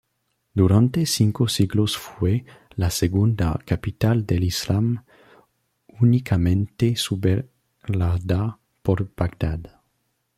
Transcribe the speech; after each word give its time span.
Durante 0.55 1.05
cinco 1.05 1.47
siglos 1.47 1.95
fue 1.95 2.43
la 2.71 2.89
segunda 2.89 3.59
capital 3.67 4.25
del 4.25 4.45
Islam, 4.45 5.03
únicamente 5.99 6.95
superada 6.95 8.57
por 8.81 9.13
Bagdad. 9.15 9.59